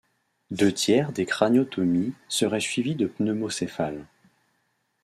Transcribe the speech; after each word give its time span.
Deux 0.49 0.71
tiers 0.73 1.11
des 1.13 1.27
craniotomies 1.27 2.15
seraient 2.27 2.59
suivies 2.59 2.95
de 2.95 3.05
pneumocéphale. 3.05 4.07